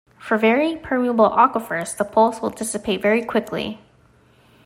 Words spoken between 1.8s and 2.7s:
the pulse will